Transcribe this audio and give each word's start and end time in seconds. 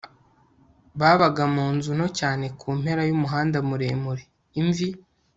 babaga 0.99 1.43
munzu 1.55 1.89
nto 1.97 2.07
cyane 2.19 2.45
kumpera 2.59 3.01
yumuhanda 3.09 3.57
muremure, 3.67 4.23
imvi 4.61 4.87